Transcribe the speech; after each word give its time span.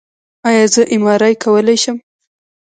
ایا 0.47 0.65
زه 0.73 0.81
ایم 0.91 1.03
آر 1.13 1.21
آی 1.27 1.33
کولی 1.43 1.77
شم؟ 1.83 1.97